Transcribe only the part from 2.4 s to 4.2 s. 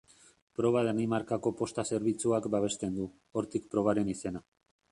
babesten du, hortik probaren